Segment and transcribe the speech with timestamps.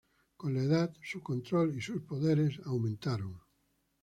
[0.35, 3.39] Con la edad, su control y sus poderes aumentaron.